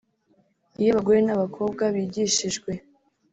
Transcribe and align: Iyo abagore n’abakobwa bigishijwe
Iyo 0.79 0.89
abagore 0.93 1.19
n’abakobwa 1.23 1.83
bigishijwe 1.95 2.71